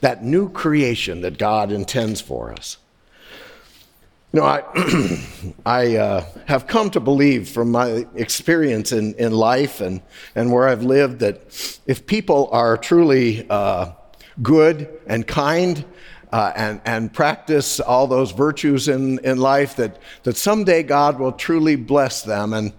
that 0.02 0.22
new 0.22 0.50
creation 0.50 1.22
that 1.22 1.38
God 1.38 1.72
intends 1.72 2.20
for 2.20 2.52
us. 2.52 2.76
You 4.32 4.38
know, 4.40 4.46
I, 4.46 4.62
I 5.66 5.96
uh, 5.96 6.24
have 6.46 6.68
come 6.68 6.90
to 6.90 7.00
believe 7.00 7.48
from 7.48 7.72
my 7.72 8.06
experience 8.14 8.92
in, 8.92 9.14
in 9.14 9.32
life 9.32 9.80
and, 9.80 10.00
and 10.36 10.52
where 10.52 10.68
I've 10.68 10.84
lived 10.84 11.18
that 11.18 11.80
if 11.86 12.06
people 12.06 12.48
are 12.52 12.76
truly 12.76 13.44
uh, 13.50 13.90
good 14.40 14.88
and 15.08 15.26
kind 15.26 15.84
uh, 16.30 16.52
and, 16.54 16.80
and 16.84 17.12
practice 17.12 17.80
all 17.80 18.06
those 18.06 18.30
virtues 18.30 18.86
in, 18.86 19.18
in 19.24 19.38
life, 19.38 19.74
that, 19.74 19.98
that 20.22 20.36
someday 20.36 20.84
God 20.84 21.18
will 21.18 21.32
truly 21.32 21.74
bless 21.74 22.22
them 22.22 22.52
and 22.52 22.72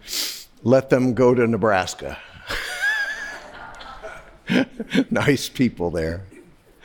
let 0.63 0.89
them 0.89 1.13
go 1.13 1.35
to 1.35 1.45
Nebraska. 1.45 2.17
nice 5.11 5.49
people 5.49 5.91
there. 5.91 6.21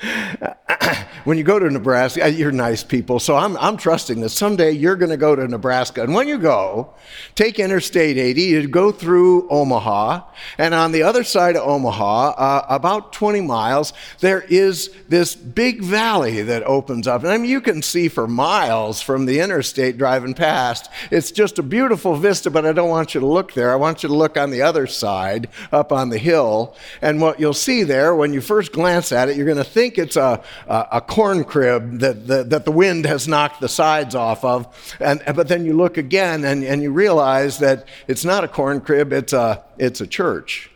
when 1.27 1.39
you 1.39 1.45
go 1.45 1.59
to 1.59 1.71
Nebraska, 1.71 2.31
you're 2.31 2.53
nice 2.53 2.85
people. 2.85 3.19
So 3.19 3.35
I'm, 3.35 3.57
I'm 3.57 3.77
trusting 3.77 4.21
that 4.21 4.29
someday 4.29 4.71
you're 4.73 4.97
going 4.97 5.11
to 5.11 5.17
go 5.17 5.35
to 5.35 5.49
Nebraska. 5.49 6.03
And 6.03 6.15
when 6.15 6.29
you 6.29 6.39
go, 6.39 6.95
take 7.35 7.59
Interstate 7.59 8.19
80, 8.19 8.43
you 8.43 8.69
go 8.69 8.93
through 8.93 9.49
Omaha. 9.49 10.23
And 10.59 10.75
on 10.75 10.93
the 10.93 11.03
other 11.03 11.25
side 11.25 11.57
of 11.57 11.67
Omaha, 11.67 12.31
uh, 12.31 12.67
about 12.69 13.13
20 13.13 13.41
miles, 13.41 13.93
there 14.21 14.43
is 14.43 14.95
this 15.09 15.35
big 15.35 15.83
valley 15.83 16.43
that 16.43 16.63
opens 16.65 17.09
up. 17.09 17.23
And 17.23 17.33
I 17.33 17.39
mean, 17.39 17.51
you 17.51 17.61
can 17.61 17.83
see 17.83 18.09
for 18.09 18.29
miles 18.29 19.01
from 19.01 19.27
the 19.27 19.41
interstate 19.41 19.99
driving 19.99 20.35
past. 20.35 20.91
It's 21.11 21.33
just 21.33 21.59
a 21.59 21.63
beautiful 21.63 22.17
vista, 22.17 22.51
but 22.51 22.67
I 22.67 22.73
don't 22.73 22.91
want 22.91 23.15
you 23.15 23.21
to 23.21 23.27
look 23.27 23.55
there. 23.55 23.73
I 23.73 23.77
want 23.77 24.03
you 24.03 24.09
to 24.09 24.15
look 24.15 24.37
on 24.37 24.51
the 24.51 24.63
other 24.63 24.87
side, 24.87 25.49
up 25.73 25.91
on 25.91 26.11
the 26.11 26.19
hill. 26.19 26.77
And 27.01 27.21
what 27.21 27.41
you'll 27.41 27.55
see 27.55 27.83
there, 27.83 28.15
when 28.15 28.33
you 28.33 28.41
first 28.41 28.73
glance 28.73 29.11
at 29.11 29.29
it, 29.29 29.37
you're 29.37 29.47
going 29.47 29.57
to 29.57 29.65
think 29.65 29.87
think 29.87 29.99
it's 29.99 30.17
a, 30.17 30.43
a, 30.67 30.87
a 30.93 31.01
corn 31.17 31.45
crib 31.45 32.01
that, 32.01 32.27
that, 32.27 32.51
that, 32.51 32.67
the 32.67 32.71
wind 32.71 33.07
has 33.07 33.27
knocked 33.27 33.59
the 33.63 33.71
sides 33.71 34.15
off 34.15 34.45
of. 34.45 34.95
And, 35.01 35.23
but 35.35 35.49
then 35.49 35.65
you 35.65 35.73
look 35.73 35.97
again 35.97 36.45
and, 36.45 36.63
and 36.63 36.83
you 36.83 36.93
realize 36.93 37.59
that 37.61 37.89
it's 38.07 38.23
not 38.23 38.45
a 38.45 38.49
corn 38.49 38.83
crib, 38.83 39.15
it's 39.15 39.33
a, 39.33 39.65
it's 39.79 40.03
a 40.03 40.07
church 40.07 40.71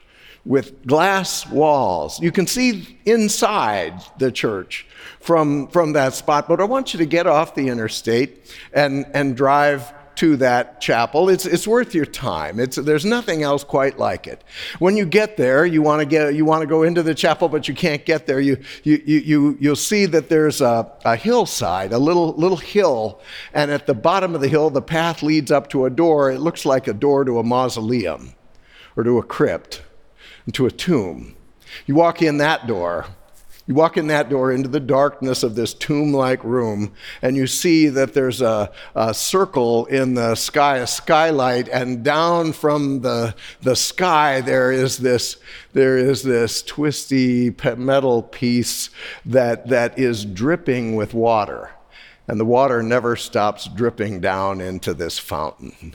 with 0.47 0.87
glass 0.87 1.47
walls. 1.47 2.19
You 2.21 2.33
can 2.33 2.47
see 2.47 2.99
inside 3.05 4.01
the 4.17 4.33
church 4.33 4.87
from, 5.21 5.69
from 5.69 5.93
that 5.93 6.15
spot, 6.15 6.49
but 6.49 6.59
I 6.59 6.65
want 6.65 6.95
you 6.95 6.99
to 7.01 7.07
get 7.07 7.27
off 7.27 7.55
the 7.55 7.69
interstate 7.69 8.57
and, 8.73 9.05
and 9.13 9.37
drive 9.37 9.93
to 10.21 10.37
that 10.37 10.83
chapel. 10.83 11.31
It's, 11.31 11.47
it's 11.47 11.67
worth 11.67 11.95
your 11.95 12.05
time. 12.05 12.61
It's, 12.61 12.77
there's 12.77 13.07
nothing 13.07 13.43
else 13.43 13.65
quite 13.65 13.99
like 13.99 14.27
it. 14.27 14.45
When 14.79 14.95
you 14.95 15.07
get 15.07 15.39
there, 15.39 15.65
you 15.65 15.81
want 15.81 16.01
to 16.01 16.05
get 16.05 16.35
you 16.35 16.45
want 16.45 16.61
to 16.61 16.67
go 16.67 16.83
into 16.83 17.03
the 17.03 17.15
chapel, 17.15 17.49
but 17.49 17.69
you 17.69 17.75
can't 17.75 18.05
get 18.05 18.27
there. 18.27 18.39
You, 18.39 18.59
you, 18.83 19.03
you, 19.07 19.19
you, 19.21 19.59
you'll 19.59 19.77
see 19.77 20.05
that 20.05 20.29
there's 20.29 20.61
a, 20.61 20.93
a 21.07 21.17
hillside, 21.17 21.95
a 21.95 21.99
little, 21.99 22.35
little 22.35 22.59
hill, 22.59 23.23
and 23.55 23.71
at 23.71 23.87
the 23.87 23.95
bottom 23.95 24.35
of 24.35 24.43
the 24.43 24.49
hill, 24.49 24.69
the 24.69 24.83
path 24.83 25.23
leads 25.23 25.51
up 25.51 25.71
to 25.71 25.87
a 25.87 25.91
door. 25.91 26.31
It 26.31 26.41
looks 26.41 26.67
like 26.67 26.87
a 26.87 26.93
door 26.93 27.25
to 27.25 27.39
a 27.39 27.43
mausoleum 27.43 28.35
or 28.97 29.05
to 29.05 29.17
a 29.17 29.23
crypt, 29.23 29.81
to 30.53 30.67
a 30.67 30.71
tomb. 30.71 31.35
You 31.87 31.95
walk 31.95 32.21
in 32.21 32.37
that 32.37 32.67
door, 32.67 33.07
you 33.71 33.77
walk 33.77 33.97
in 33.97 34.09
that 34.09 34.29
door 34.29 34.51
into 34.51 34.69
the 34.69 34.81
darkness 34.81 35.45
of 35.45 35.55
this 35.55 35.75
tomb 35.75 36.13
like 36.13 36.43
room, 36.43 36.93
and 37.23 37.37
you 37.37 37.47
see 37.47 37.87
that 37.87 38.15
there's 38.15 38.41
a, 38.41 38.73
a, 38.97 39.15
circle 39.15 39.87
in 39.87 40.15
the 40.15 40.35
sky, 40.35 40.79
a 40.79 40.89
skylight, 40.89 41.69
and 41.69 42.03
down 42.03 42.53
from 42.53 43.03
the, 43.03 43.33
the 43.63 43.77
sky 43.77 44.41
there 44.41 44.73
is 44.73 44.99
this, 44.99 45.37
there 45.73 45.97
is 45.97 46.25
this 46.25 46.63
twisty 46.65 47.55
metal 47.77 48.25
piece 48.25 48.91
that, 49.25 49.69
that 49.69 49.97
is 49.97 50.25
dripping 50.25 50.97
with 50.97 51.15
water. 51.15 51.71
And 52.27 52.41
the 52.41 52.45
water 52.45 52.83
never 52.83 53.15
stops 53.15 53.69
dripping 53.69 54.21
down 54.21 54.61
into 54.61 54.95
this 54.95 55.17
fountain. 55.17 55.95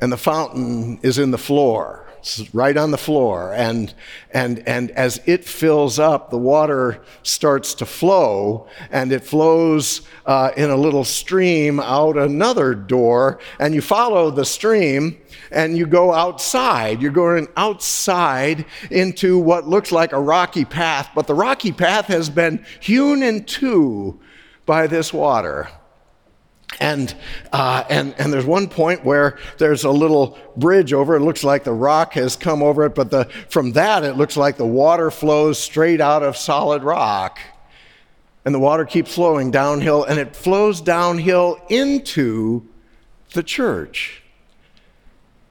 And 0.00 0.10
the 0.10 0.16
fountain 0.16 1.00
is 1.02 1.18
in 1.18 1.32
the 1.32 1.36
floor 1.36 2.07
right 2.52 2.76
on 2.76 2.90
the 2.90 2.98
floor. 2.98 3.52
And, 3.54 3.92
and, 4.32 4.66
and 4.66 4.90
as 4.92 5.20
it 5.26 5.44
fills 5.44 5.98
up, 5.98 6.30
the 6.30 6.38
water 6.38 7.02
starts 7.22 7.74
to 7.74 7.86
flow, 7.86 8.68
and 8.90 9.12
it 9.12 9.24
flows 9.24 10.02
uh, 10.26 10.50
in 10.56 10.70
a 10.70 10.76
little 10.76 11.04
stream 11.04 11.80
out 11.80 12.16
another 12.16 12.74
door. 12.74 13.40
And 13.58 13.74
you 13.74 13.80
follow 13.80 14.30
the 14.30 14.44
stream 14.44 15.18
and 15.50 15.76
you 15.76 15.86
go 15.86 16.12
outside. 16.12 17.00
You're 17.00 17.10
going 17.12 17.48
outside 17.56 18.66
into 18.90 19.38
what 19.38 19.66
looks 19.66 19.92
like 19.92 20.12
a 20.12 20.20
rocky 20.20 20.64
path, 20.64 21.10
but 21.14 21.26
the 21.26 21.34
rocky 21.34 21.72
path 21.72 22.06
has 22.06 22.28
been 22.28 22.64
hewn 22.80 23.22
in 23.22 23.44
two 23.44 24.20
by 24.66 24.86
this 24.86 25.12
water. 25.12 25.68
And, 26.80 27.14
uh, 27.52 27.84
and, 27.88 28.14
and 28.18 28.32
there's 28.32 28.44
one 28.44 28.68
point 28.68 29.04
where 29.04 29.38
there's 29.58 29.84
a 29.84 29.90
little 29.90 30.38
bridge 30.56 30.92
over. 30.92 31.16
It 31.16 31.20
looks 31.20 31.42
like 31.42 31.64
the 31.64 31.72
rock 31.72 32.12
has 32.12 32.36
come 32.36 32.62
over 32.62 32.84
it, 32.84 32.94
but 32.94 33.10
the, 33.10 33.24
from 33.48 33.72
that, 33.72 34.04
it 34.04 34.16
looks 34.16 34.36
like 34.36 34.56
the 34.56 34.66
water 34.66 35.10
flows 35.10 35.58
straight 35.58 36.00
out 36.00 36.22
of 36.22 36.36
solid 36.36 36.82
rock. 36.82 37.38
And 38.44 38.54
the 38.54 38.60
water 38.60 38.84
keeps 38.84 39.14
flowing 39.14 39.50
downhill, 39.50 40.04
and 40.04 40.18
it 40.18 40.36
flows 40.36 40.80
downhill 40.80 41.58
into 41.68 42.66
the 43.32 43.42
church. 43.42 44.22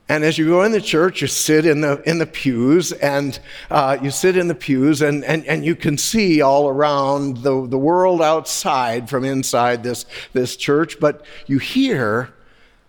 And 0.10 0.24
as 0.24 0.38
you 0.38 0.46
go 0.46 0.64
in 0.64 0.72
the 0.72 0.80
church, 0.80 1.22
you 1.22 1.28
sit 1.28 1.66
in 1.66 1.82
the, 1.82 2.02
in 2.10 2.18
the 2.18 2.26
pews, 2.26 2.94
and 2.94 3.38
uh, 3.70 3.98
you 4.02 4.10
sit 4.10 4.38
in 4.38 4.48
the 4.48 4.56
pews, 4.56 5.02
and, 5.02 5.26
and, 5.26 5.46
and 5.46 5.66
you 5.66 5.76
can 5.76 5.98
see 5.98 6.42
all 6.42 6.70
around 6.70 7.38
the, 7.38 7.68
the 7.68 7.78
world 7.78 8.22
outside 8.22 9.10
from 9.10 9.26
inside 9.26 9.84
this, 9.84 10.06
this 10.32 10.56
church, 10.56 11.00
but 11.02 11.26
you 11.46 11.58
hear 11.58 12.34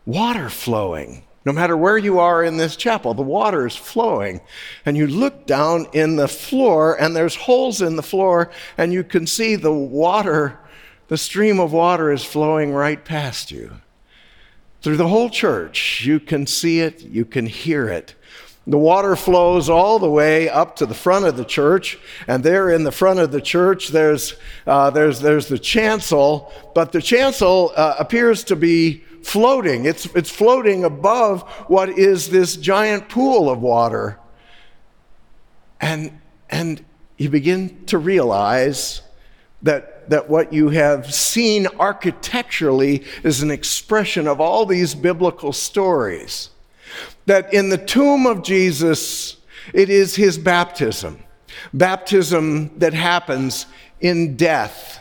water 0.07 0.49
flowing. 0.49 1.25
No 1.45 1.53
matter 1.53 1.77
where 1.77 1.99
you 1.99 2.21
are 2.21 2.45
in 2.45 2.57
this 2.57 2.77
chapel, 2.77 3.15
the 3.15 3.23
water 3.23 3.67
is 3.67 3.75
flowing. 3.75 4.41
And 4.85 4.97
you 4.97 5.07
look 5.07 5.47
down 5.47 5.87
in 5.93 6.17
the 6.17 6.29
floor, 6.29 7.01
and 7.01 7.17
there's 7.17 7.35
holes 7.35 7.83
in 7.83 7.97
the 7.97 8.03
floor, 8.03 8.51
and 8.77 8.93
you 8.93 9.03
can 9.03 9.27
see 9.27 9.57
the 9.57 9.73
water, 9.73 10.59
the 11.09 11.17
stream 11.17 11.59
of 11.59 11.73
water 11.73 12.13
is 12.13 12.23
flowing 12.23 12.73
right 12.73 13.05
past 13.05 13.51
you. 13.51 13.73
Through 14.81 14.97
the 14.97 15.09
whole 15.09 15.29
church, 15.29 16.05
you 16.05 16.21
can 16.21 16.47
see 16.47 16.81
it, 16.81 17.03
you 17.03 17.25
can 17.25 17.47
hear 17.47 17.89
it. 17.89 18.15
The 18.67 18.79
water 18.79 19.17
flows 19.17 19.71
all 19.71 19.99
the 19.99 20.11
way 20.11 20.49
up 20.49 20.77
to 20.77 20.87
the 20.87 20.95
front 20.95 21.25
of 21.25 21.37
the 21.37 21.45
church, 21.45 21.99
and 22.27 22.45
there 22.45 22.71
in 22.71 22.85
the 22.85 22.93
front 22.93 23.19
of 23.19 23.33
the 23.33 23.41
church, 23.41 23.89
there's, 23.89 24.35
uh, 24.67 24.91
there's, 24.91 25.21
there's 25.21 25.49
the 25.49 25.59
chancel, 25.59 26.53
but 26.75 26.93
the 26.93 27.01
chancel 27.01 27.73
uh, 27.75 27.97
appears 27.99 28.45
to 28.45 28.57
be 28.57 29.03
floating. 29.23 29.87
It's, 29.87 30.05
it's 30.15 30.31
floating 30.31 30.85
above 30.85 31.43
what 31.69 31.89
is 31.89 32.29
this 32.29 32.57
giant 32.57 33.09
pool 33.09 33.51
of 33.51 33.61
water. 33.61 34.19
And, 35.81 36.21
and 36.51 36.85
you 37.17 37.31
begin 37.31 37.87
to 37.87 37.99
realize 37.99 39.03
that 39.63 39.98
that 40.11 40.29
what 40.29 40.53
you 40.53 40.71
have 40.71 41.13
seen 41.13 41.67
architecturally 41.79 43.05
is 43.23 43.43
an 43.43 43.51
expression 43.51 44.27
of 44.27 44.41
all 44.41 44.67
these 44.67 44.95
biblical 44.95 45.53
stories. 45.53 46.51
That 47.27 47.53
in 47.53 47.69
the 47.69 47.79
tomb 47.79 48.27
of 48.27 48.43
Jesus, 48.43 49.37
it 49.75 49.91
is 49.91 50.17
his 50.17 50.39
baptism, 50.39 51.23
baptism 51.73 52.79
that 52.79 52.95
happens 52.95 53.67
in 54.01 54.37
death. 54.37 55.01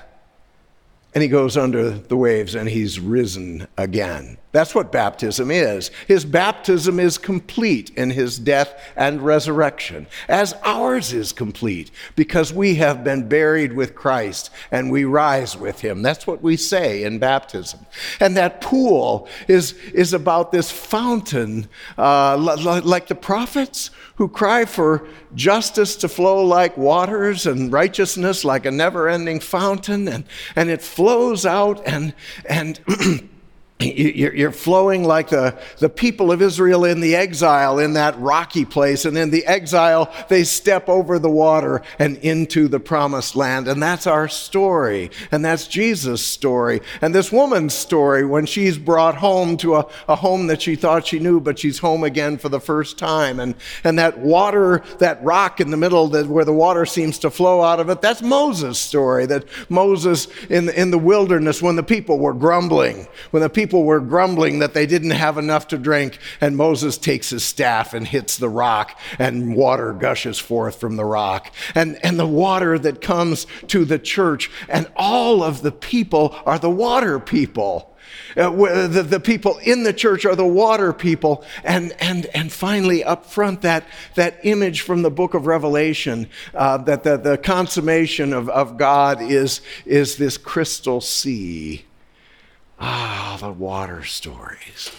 And 1.13 1.21
he 1.21 1.29
goes 1.29 1.57
under 1.57 1.89
the 1.91 2.17
waves 2.17 2.53
and 2.55 2.69
he's 2.69 2.99
risen 2.99 3.67
again. 3.77 4.37
That's 4.57 4.73
what 4.73 4.91
baptism 4.91 5.51
is. 5.51 5.91
His 6.07 6.25
baptism 6.25 6.99
is 6.99 7.19
complete 7.19 7.91
in 7.91 8.09
his 8.09 8.39
death 8.39 8.73
and 8.95 9.21
resurrection, 9.21 10.07
as 10.27 10.55
ours 10.63 11.13
is 11.13 11.31
complete, 11.31 11.91
because 12.15 12.51
we 12.51 12.73
have 12.73 13.03
been 13.03 13.29
buried 13.29 13.73
with 13.73 13.93
Christ 13.93 14.49
and 14.71 14.91
we 14.91 15.05
rise 15.05 15.55
with 15.55 15.81
him. 15.81 16.01
That's 16.01 16.25
what 16.25 16.41
we 16.41 16.57
say 16.57 17.03
in 17.03 17.19
baptism. 17.19 17.85
And 18.19 18.35
that 18.35 18.59
pool 18.59 19.29
is, 19.47 19.73
is 19.93 20.11
about 20.11 20.51
this 20.51 20.71
fountain, 20.71 21.69
uh, 21.95 22.35
like 22.83 23.05
the 23.05 23.13
prophets 23.13 23.91
who 24.15 24.27
cry 24.27 24.65
for 24.65 25.07
justice 25.35 25.95
to 25.97 26.09
flow 26.09 26.43
like 26.43 26.75
waters 26.77 27.45
and 27.45 27.71
righteousness 27.71 28.43
like 28.43 28.65
a 28.65 28.71
never 28.71 29.07
ending 29.07 29.39
fountain, 29.39 30.07
and, 30.07 30.23
and 30.55 30.71
it 30.71 30.81
flows 30.81 31.45
out 31.45 31.79
and, 31.85 32.15
and 32.49 32.79
you're 33.79 34.51
flowing 34.51 35.03
like 35.03 35.29
the, 35.29 35.55
the 35.77 35.89
people 35.89 36.31
of 36.31 36.41
Israel 36.41 36.83
in 36.83 36.99
the 36.99 37.15
exile 37.15 37.77
in 37.77 37.93
that 37.93 38.17
rocky 38.19 38.65
place. 38.65 39.05
And 39.05 39.15
in 39.15 39.29
the 39.29 39.45
exile, 39.45 40.11
they 40.29 40.43
step 40.45 40.89
over 40.89 41.19
the 41.19 41.29
water 41.29 41.83
and 41.99 42.17
into 42.17 42.67
the 42.67 42.79
promised 42.79 43.35
land. 43.35 43.67
And 43.67 43.81
that's 43.81 44.07
our 44.07 44.27
story. 44.27 45.11
And 45.31 45.45
that's 45.45 45.67
Jesus' 45.67 46.25
story. 46.25 46.81
And 47.01 47.13
this 47.13 47.31
woman's 47.31 47.75
story 47.75 48.25
when 48.25 48.47
she's 48.47 48.79
brought 48.79 49.15
home 49.15 49.57
to 49.57 49.75
a, 49.75 49.87
a 50.07 50.15
home 50.15 50.47
that 50.47 50.61
she 50.61 50.75
thought 50.75 51.05
she 51.05 51.19
knew, 51.19 51.39
but 51.39 51.59
she's 51.59 51.77
home 51.77 52.03
again 52.03 52.39
for 52.39 52.49
the 52.49 52.59
first 52.59 52.97
time. 52.97 53.39
And, 53.39 53.53
and 53.83 53.99
that 53.99 54.17
water, 54.17 54.83
that 54.97 55.23
rock 55.23 55.61
in 55.61 55.69
the 55.69 55.77
middle 55.77 56.07
that, 56.09 56.25
where 56.25 56.45
the 56.45 56.53
water 56.53 56.87
seems 56.87 57.19
to 57.19 57.29
flow 57.29 57.61
out 57.61 57.79
of 57.79 57.89
it, 57.89 58.01
that's 58.01 58.23
Moses' 58.23 58.79
story. 58.79 59.27
That 59.27 59.45
Moses 59.69 60.27
in, 60.49 60.69
in 60.69 60.89
the 60.89 60.97
wilderness 60.97 61.61
when 61.61 61.75
the 61.75 61.83
people 61.83 62.17
were 62.17 62.33
grumbling, 62.33 63.07
when 63.29 63.43
the 63.43 63.49
people 63.49 63.66
people 63.67 63.83
were 63.83 63.99
grumbling 63.99 64.59
that 64.59 64.73
they 64.73 64.85
didn't 64.85 65.11
have 65.11 65.37
enough 65.37 65.67
to 65.67 65.77
drink, 65.77 66.19
and 66.39 66.55
Moses 66.55 66.97
takes 66.97 67.31
his 67.31 67.43
staff 67.43 67.93
and 67.93 68.07
hits 68.07 68.37
the 68.37 68.47
rock, 68.47 68.97
and 69.19 69.57
water 69.57 69.91
gushes 69.91 70.39
forth 70.39 70.79
from 70.79 70.95
the 70.95 71.03
rock. 71.03 71.53
And, 71.75 71.99
and 72.01 72.17
the 72.17 72.25
water 72.25 72.79
that 72.79 73.01
comes 73.01 73.45
to 73.67 73.83
the 73.83 73.99
church, 73.99 74.49
and 74.69 74.89
all 74.95 75.43
of 75.43 75.63
the 75.63 75.73
people 75.73 76.33
are 76.45 76.57
the 76.57 76.69
water 76.69 77.19
people. 77.19 77.93
Uh, 78.37 78.87
the, 78.87 79.03
the 79.03 79.19
people 79.19 79.57
in 79.57 79.83
the 79.83 79.91
church 79.91 80.23
are 80.23 80.35
the 80.37 80.45
water 80.45 80.93
people. 80.93 81.43
And, 81.65 81.93
and, 81.99 82.25
and 82.27 82.49
finally, 82.49 83.03
up 83.03 83.25
front, 83.25 83.63
that, 83.63 83.83
that 84.15 84.39
image 84.43 84.79
from 84.79 85.01
the 85.01 85.11
book 85.11 85.33
of 85.33 85.45
Revelation 85.45 86.29
uh, 86.53 86.77
that 86.77 87.03
the, 87.03 87.17
the 87.17 87.37
consummation 87.37 88.31
of, 88.31 88.47
of 88.47 88.77
God 88.77 89.21
is, 89.21 89.59
is 89.85 90.15
this 90.15 90.37
crystal 90.37 91.01
sea. 91.01 91.83
Ah, 92.79 93.37
the 93.39 93.51
water 93.51 94.03
stories. 94.03 94.91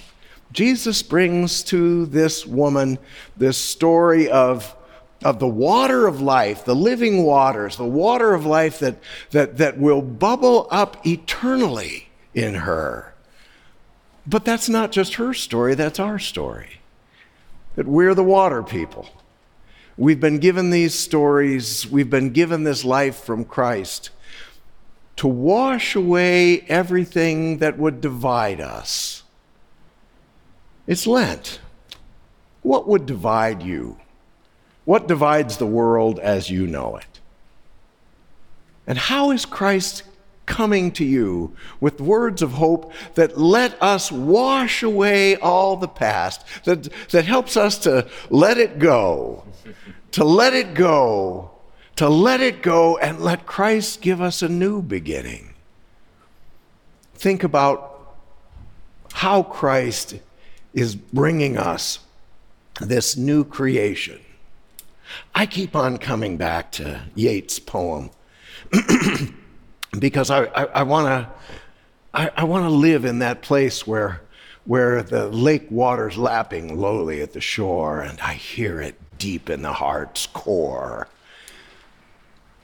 Jesus 0.53 1.03
brings 1.03 1.63
to 1.65 2.07
this 2.07 2.47
woman 2.47 2.99
this 3.37 3.59
story 3.59 4.31
of, 4.31 4.75
of 5.23 5.39
the 5.39 5.49
water 5.49 6.07
of 6.07 6.21
life, 6.21 6.65
the 6.65 6.75
living 6.75 7.23
waters, 7.23 7.77
the 7.77 7.85
water 7.85 8.35
of 8.35 8.47
life 8.47 8.79
that, 8.79 8.97
that, 9.31 9.59
that 9.59 9.79
will 9.79 10.03
bubble 10.03 10.67
up 10.71 11.07
eternally 11.07 12.09
in 12.35 12.55
her. 12.55 13.15
But 14.27 14.45
that's 14.45 14.69
not 14.69 14.93
just 14.93 15.15
her 15.15 15.33
story, 15.33 15.75
that's 15.75 16.01
our 16.01 16.19
story. 16.19 16.81
That 17.77 17.87
we're 17.87 18.15
the 18.15 18.25
water 18.25 18.63
people. 18.63 19.09
We've 19.97 20.21
been 20.21 20.39
given 20.39 20.71
these 20.71 20.95
stories, 20.95 21.87
we've 21.87 22.11
been 22.11 22.31
given 22.31 22.65
this 22.65 22.85
life 22.85 23.17
from 23.17 23.45
Christ 23.45 24.11
to 25.19 25.27
wash 25.27 25.97
away 25.97 26.61
everything 26.69 27.59
that 27.59 27.77
would 27.77 28.01
divide 28.01 28.61
us. 28.61 29.25
It's 30.87 31.09
Lent. 31.09 31.59
What 32.63 32.87
would 32.87 33.05
divide 33.05 33.63
you? 33.63 33.99
What 34.85 35.09
divides 35.09 35.57
the 35.57 35.67
world 35.67 36.21
as 36.21 36.51
you 36.51 36.69
know 36.69 36.97
it? 36.97 37.21
And 38.87 38.97
how 38.97 39.33
is 39.33 39.45
Christ 39.45 40.05
coming 40.47 40.93
to 40.93 41.05
you 41.05 41.55
with 41.81 42.01
words 42.01 42.41
of 42.41 42.53
hope 42.53 42.93
that 43.15 43.37
let 43.37 43.81
us 43.83 44.13
wash 44.13 44.85
away 44.85 45.35
all 45.37 45.77
the 45.77 45.89
past, 45.89 46.45
that, 46.65 46.89
that 47.11 47.25
helps 47.25 47.57
us 47.57 47.77
to 47.79 48.09
let 48.31 48.57
it 48.57 48.79
go, 48.79 49.45
to 50.13 50.25
let 50.25 50.55
it 50.55 50.75
go 50.75 51.58
to 51.99 52.09
let 52.09 52.41
it 52.41 52.63
go 52.63 52.97
and 52.99 53.19
let 53.19 53.45
Christ 53.45 54.01
give 54.03 54.21
us 54.21 54.41
a 54.41 54.49
new 54.49 54.81
beginning. 54.81 55.53
Think 57.15 57.43
about 57.43 58.15
how 59.15 59.43
Christ 59.43 60.15
is 60.73 60.95
bringing 60.95 61.59
us 61.59 61.99
this 62.81 63.17
new 63.17 63.43
creation. 63.43 64.21
I 65.35 65.47
keep 65.47 65.75
on 65.75 65.99
coming 65.99 66.37
back 66.37 66.71
to 66.73 67.03
Yeats' 67.17 67.59
poem 67.59 68.11
because 69.99 70.31
I, 70.31 70.45
I, 70.45 70.65
I 70.67 70.83
want 70.85 71.07
to 71.09 71.29
I, 72.15 72.31
I 72.37 72.45
want 72.45 72.65
to 72.65 72.71
live 72.71 73.05
in 73.07 73.19
that 73.19 73.43
place 73.43 73.89
where 73.89 74.23
where 74.67 75.03
the 75.03 75.31
lake 75.31 75.67
water's 75.69 76.17
lapping 76.17 76.81
lowly 76.81 77.23
at 77.23 77.33
the 77.33 77.41
shore 77.41 78.03
and 78.03 78.21
I 78.21 78.35
hear 78.35 78.81
it 78.81 78.95
deep 79.19 79.51
in 79.51 79.63
the 79.63 79.73
heart's 79.73 80.29
core. 80.29 81.09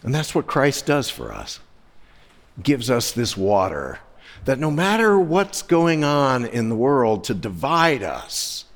And 0.05 0.15
that's 0.15 0.35
what 0.35 0.47
Christ 0.47 0.87
does 0.87 1.09
for 1.09 1.33
us. 1.33 1.59
Gives 2.63 2.91
us 2.91 3.11
this 3.11 3.37
water 3.37 3.99
that 4.45 4.59
no 4.59 4.71
matter 4.71 5.19
what's 5.19 5.63
going 5.63 6.05
on 6.05 6.45
in 6.45 6.69
the 6.69 6.77
world 6.77 7.25
to 7.25 7.35
divide 7.35 8.03
us, 8.03 8.67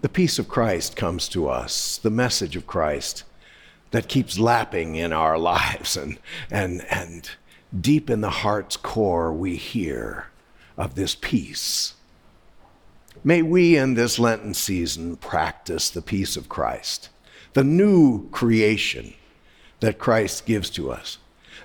the 0.00 0.08
peace 0.08 0.38
of 0.38 0.48
Christ 0.48 0.96
comes 0.96 1.28
to 1.28 1.48
us, 1.48 1.98
the 1.98 2.10
message 2.10 2.56
of 2.56 2.66
Christ 2.66 3.24
that 3.90 4.08
keeps 4.08 4.38
lapping 4.38 4.94
in 4.94 5.12
our 5.12 5.38
lives 5.54 5.96
and 5.96 6.18
and 6.50 6.84
and 6.90 7.30
deep 7.78 8.08
in 8.08 8.22
the 8.22 8.30
heart's 8.30 8.76
core 8.76 9.32
we 9.32 9.56
hear 9.56 10.28
of 10.78 10.94
this 10.94 11.14
peace. 11.14 11.94
May 13.22 13.42
we 13.42 13.76
in 13.76 13.94
this 13.94 14.18
Lenten 14.18 14.54
season 14.54 15.16
practice 15.16 15.90
the 15.90 16.02
peace 16.02 16.36
of 16.36 16.48
Christ, 16.48 17.10
the 17.52 17.64
new 17.64 18.28
creation 18.30 19.14
that 19.86 20.00
Christ 20.00 20.46
gives 20.46 20.68
to 20.70 20.90
us, 20.90 21.18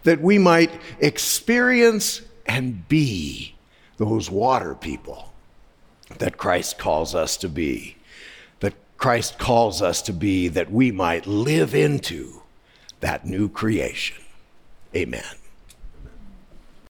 that 0.03 0.21
we 0.21 0.37
might 0.37 0.69
experience 0.99 2.21
and 2.45 2.87
be 2.87 3.55
those 3.97 4.29
water 4.29 4.75
people 4.75 5.33
that 6.19 6.37
Christ 6.37 6.77
calls 6.77 7.15
us 7.15 7.35
to 7.37 7.49
be, 7.49 7.95
that 8.59 8.75
Christ 8.99 9.39
calls 9.39 9.81
us 9.81 10.03
to 10.03 10.13
be, 10.13 10.49
that 10.49 10.71
we 10.71 10.91
might 10.91 11.25
live 11.25 11.73
into 11.73 12.43
that 12.99 13.25
new 13.25 13.49
creation. 13.49 14.17
Amen. 14.95 15.40